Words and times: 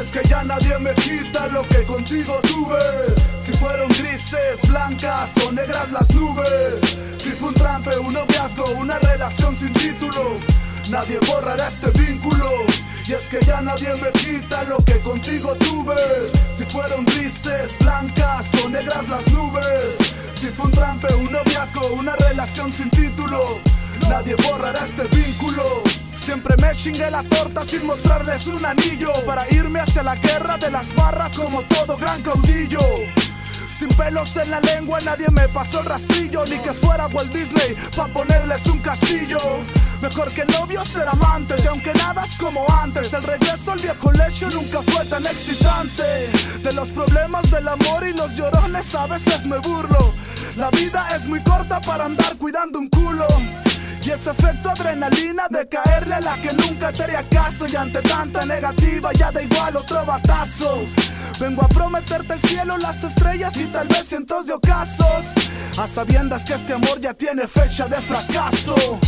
es 0.00 0.12
que 0.12 0.22
ya 0.28 0.44
nadie 0.44 0.78
me 0.78 0.94
quita 0.94 1.48
lo 1.48 1.66
que 1.68 1.84
contigo 1.84 2.40
tuve. 2.42 2.78
Si 3.40 3.52
fueron 3.54 3.88
grises, 3.88 4.60
blancas 4.68 5.32
o 5.46 5.52
negras 5.52 5.90
las 5.90 6.14
nubes. 6.14 6.98
Si 7.16 7.30
fue 7.30 7.48
un 7.48 7.54
trampe, 7.54 7.98
un 7.98 8.12
noviazgo, 8.12 8.64
una 8.78 8.98
relación 9.00 9.56
sin 9.56 9.72
título. 9.72 10.38
Nadie 10.90 11.18
borrará 11.26 11.66
este 11.66 11.90
vínculo. 11.90 12.64
Y 13.06 13.12
es 13.12 13.28
que 13.28 13.40
ya 13.44 13.60
nadie 13.60 13.94
me 13.94 14.12
quita 14.12 14.64
lo 14.64 14.76
que 14.84 15.00
contigo 15.00 15.56
tuve. 15.56 15.96
Si 16.52 16.64
fueron 16.64 17.04
grises, 17.04 17.76
blancas 17.80 18.50
o 18.64 18.68
negras 18.68 19.08
las 19.08 19.26
nubes. 19.32 19.96
Si 20.32 20.46
fue 20.48 20.66
un 20.66 20.72
trampe, 20.72 21.12
un 21.14 21.32
noviazgo, 21.32 21.86
una 21.94 22.14
relación 22.14 22.72
sin 22.72 22.90
título. 22.90 23.60
Nadie 24.08 24.36
borrará 24.36 24.84
este 24.84 25.08
vínculo. 25.08 25.82
Siempre 26.28 26.56
me 26.60 26.76
chingué 26.76 27.10
la 27.10 27.22
torta 27.22 27.62
sin 27.62 27.86
mostrarles 27.86 28.48
un 28.48 28.62
anillo. 28.62 29.10
Para 29.24 29.50
irme 29.50 29.80
hacia 29.80 30.02
la 30.02 30.14
guerra 30.14 30.58
de 30.58 30.70
las 30.70 30.94
barras 30.94 31.38
como 31.38 31.62
todo 31.62 31.96
gran 31.96 32.20
caudillo. 32.20 32.80
Sin 33.70 33.88
pelos 33.88 34.36
en 34.36 34.50
la 34.50 34.60
lengua, 34.60 35.00
nadie 35.00 35.30
me 35.30 35.48
pasó 35.48 35.80
el 35.80 35.86
rastrillo. 35.86 36.44
Ni 36.44 36.58
que 36.58 36.74
fuera 36.74 37.06
Walt 37.06 37.32
Disney 37.32 37.74
pa' 37.96 38.08
ponerles 38.08 38.66
un 38.66 38.78
castillo. 38.80 39.38
Mejor 40.02 40.34
que 40.34 40.44
novios 40.44 40.88
ser 40.88 41.08
amantes, 41.08 41.64
y 41.64 41.68
aunque 41.68 41.94
nada 41.94 42.22
es 42.22 42.34
como 42.34 42.66
antes, 42.82 43.10
el 43.14 43.22
regreso 43.22 43.72
al 43.72 43.78
viejo 43.78 44.12
lecho 44.12 44.50
nunca 44.50 44.82
fue 44.82 45.06
tan 45.06 45.24
excitante. 45.24 46.28
De 46.62 46.74
los 46.74 46.90
problemas 46.90 47.50
del 47.50 47.68
amor 47.68 48.06
y 48.06 48.12
los 48.12 48.36
llorones 48.36 48.94
a 48.94 49.06
veces 49.06 49.46
me 49.46 49.56
burlo. 49.60 50.12
La 50.56 50.68
vida 50.72 51.08
es 51.16 51.26
muy 51.26 51.42
corta 51.42 51.80
para 51.80 52.04
andar 52.04 52.36
cuidando 52.36 52.80
un 52.80 52.88
culo. 52.90 53.26
Y 54.02 54.10
ese 54.10 54.30
efecto 54.30 54.70
adrenalina 54.70 55.48
de 55.50 55.68
caerle 55.68 56.14
a 56.14 56.20
la 56.20 56.40
que 56.40 56.52
nunca 56.52 56.92
te 56.92 57.04
haría 57.04 57.28
caso. 57.28 57.66
Y 57.66 57.76
ante 57.76 58.00
tanta 58.02 58.44
negativa 58.44 59.12
ya 59.12 59.30
da 59.30 59.42
igual 59.42 59.76
otro 59.76 60.04
batazo. 60.04 60.86
Vengo 61.38 61.62
a 61.62 61.68
prometerte 61.68 62.34
el 62.34 62.40
cielo, 62.40 62.78
las 62.78 63.04
estrellas 63.04 63.56
y 63.56 63.66
tal 63.66 63.86
vez 63.88 64.06
cientos 64.06 64.46
de 64.46 64.54
ocasos. 64.54 65.50
A 65.76 65.86
sabiendas 65.86 66.44
que 66.44 66.54
este 66.54 66.72
amor 66.72 67.00
ya 67.00 67.14
tiene 67.14 67.46
fecha 67.46 67.86
de 67.86 68.00
fracaso. 68.00 68.98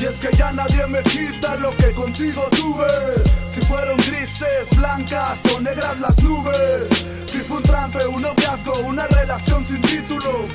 Y 0.00 0.04
es 0.04 0.18
que 0.18 0.36
ya 0.36 0.52
nadie 0.52 0.84
me 0.88 1.02
quita 1.04 1.54
lo 1.56 1.76
que 1.76 1.92
contigo 1.92 2.42
tuve. 2.50 3.22
Si 3.48 3.60
fueron 3.62 3.96
grises, 3.98 4.76
blancas 4.76 5.38
o 5.54 5.60
negras 5.60 6.00
las 6.00 6.20
nubes. 6.22 7.06
Si 7.26 7.38
fue 7.38 7.58
un 7.58 7.62
trampe, 7.62 8.04
un 8.06 8.22
noviazgo, 8.22 8.72
una 8.80 9.06
relación 9.06 9.62
sin 9.62 9.80
título. 9.82 10.48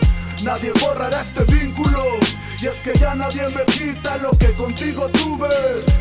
Nadie 0.43 0.71
borrará 0.81 1.21
este 1.21 1.45
vínculo. 1.45 2.03
Y 2.59 2.65
es 2.65 2.81
que 2.81 2.93
ya 2.97 3.13
nadie 3.13 3.47
me 3.49 3.63
quita 3.65 4.17
lo 4.17 4.31
que 4.31 4.51
contigo 4.53 5.07
tuve. 5.09 5.49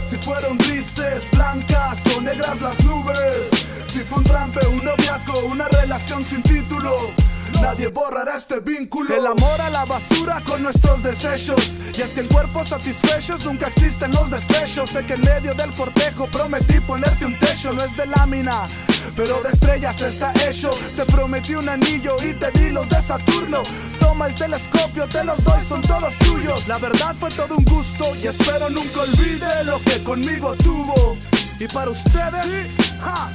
Si 0.05 0.17
fueron 0.17 0.57
grises, 0.57 1.31
blancas 1.31 1.99
o 2.17 2.21
negras 2.23 2.61
las 2.63 2.83
nubes. 2.83 3.51
Si 3.85 4.01
fue 4.01 4.19
un 4.19 4.25
trampe, 4.25 4.67
un 4.67 4.83
noviazgo, 4.83 5.39
una 5.41 5.69
relación 5.69 6.25
sin 6.25 6.43
título. 6.43 7.13
Nadie 7.61 7.89
borrará 7.89 8.37
este 8.37 8.61
vínculo. 8.61 9.15
El 9.15 9.27
amor 9.27 9.61
a 9.61 9.71
la 9.71 9.85
basura 9.85 10.43
con 10.47 10.63
nuestros 10.63 11.03
desechos. 11.03 11.81
Y 11.97 12.01
es 12.01 12.13
que 12.13 12.21
en 12.21 12.29
cuerpos 12.29 12.69
satisfechos 12.69 13.45
nunca 13.45 13.67
existen 13.67 14.13
los 14.13 14.31
despechos. 14.31 14.91
Sé 14.91 15.05
que 15.05 15.15
en 15.15 15.21
medio 15.21 15.55
del 15.55 15.75
cortejo 15.75 16.27
prometí 16.31 16.81
ponerte 16.81 17.27
un 17.27 17.39
techo. 17.39 17.73
No 17.73 17.83
es 17.83 17.97
de 17.97 18.07
lámina, 18.07 18.69
pero 19.17 19.41
de 19.43 19.49
estrellas 19.49 20.03
está 20.03 20.33
hecho. 20.47 20.71
Te 20.95 21.05
prometí 21.07 21.55
un 21.55 21.69
anillo 21.69 22.17
y 22.23 22.35
te 22.35 22.51
di 22.53 22.71
los 22.71 22.89
de 22.89 23.01
Saturno. 23.01 23.63
Toma 23.99 24.27
el 24.27 24.35
telescopio, 24.35 25.09
te 25.09 25.25
los 25.25 25.43
doy, 25.43 25.61
son 25.61 25.83
todos 25.83 26.19
tuyos. 26.19 26.69
La 26.69 26.79
verdad 26.79 27.15
fue 27.19 27.31
todo 27.31 27.57
un 27.57 27.65
gusto 27.65 28.05
y 28.23 28.27
espero 28.27 28.69
nunca 28.71 29.01
olvide 29.01 29.65
lo 29.65 29.79
que 29.81 30.03
conmigo 30.05 30.55
tuvo. 30.57 31.17
Y 31.59 31.67
para 31.67 31.91
ustedes, 31.91 32.69
ja, 33.01 33.33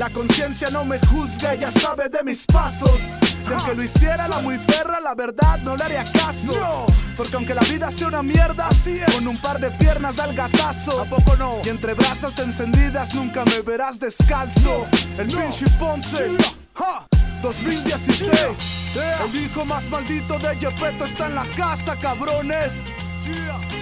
la 0.00 0.08
conciencia 0.08 0.70
no 0.70 0.82
me 0.82 0.98
juzga, 0.98 1.52
ella 1.52 1.70
sabe 1.70 2.08
de 2.08 2.24
mis 2.24 2.46
pasos. 2.46 3.20
De 3.20 3.54
que 3.66 3.74
lo 3.74 3.82
hiciera 3.82 4.28
la 4.28 4.40
muy 4.40 4.56
perra, 4.60 4.98
la 4.98 5.14
verdad 5.14 5.58
no 5.58 5.76
le 5.76 5.84
haría 5.84 6.04
caso. 6.04 6.86
Porque 7.18 7.36
aunque 7.36 7.52
la 7.52 7.60
vida 7.60 7.90
sea 7.90 8.06
una 8.06 8.22
mierda, 8.22 8.68
así 8.68 8.98
es. 8.98 9.14
Con 9.14 9.28
un 9.28 9.36
par 9.36 9.60
de 9.60 9.70
piernas 9.72 10.16
da 10.16 10.24
el 10.24 10.34
gatazo. 10.34 11.02
¿A 11.02 11.04
poco 11.04 11.36
no? 11.36 11.58
Y 11.66 11.68
entre 11.68 11.92
brasas 11.92 12.38
encendidas 12.38 13.12
nunca 13.14 13.44
me 13.44 13.60
verás 13.60 14.00
descalzo. 14.00 14.86
El 15.18 15.26
pinche 15.26 15.66
Ponce. 15.78 16.30
Ja, 16.72 17.06
2016. 17.42 18.96
El 19.22 19.44
hijo 19.44 19.66
más 19.66 19.90
maldito 19.90 20.38
de 20.38 20.56
Yepeto 20.56 21.04
está 21.04 21.26
en 21.26 21.34
la 21.34 21.46
casa, 21.54 21.94
cabrones. 21.98 22.90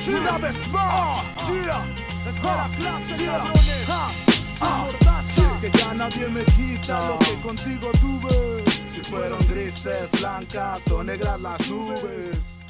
Una 0.08 0.38
vez 0.38 0.66
más. 0.66 1.48
Es 2.28 2.40
para 2.40 2.68
clase, 2.76 3.24
cabrones. 3.24 4.27
Si 5.24 5.40
es 5.40 5.58
que 5.58 5.70
ya 5.78 5.94
nadie 5.94 6.28
me 6.28 6.44
quita 6.44 7.08
lo 7.08 7.18
que 7.18 7.40
contigo 7.40 7.90
tuve. 8.00 8.64
Si 8.88 9.02
fueron 9.02 9.38
grises, 9.48 10.10
blancas 10.20 10.90
o 10.90 11.04
negras 11.04 11.40
las 11.40 11.70
nubes. 11.70 12.60